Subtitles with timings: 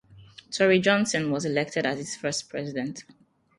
[0.49, 3.03] Torrey Johnson was elected as its first president.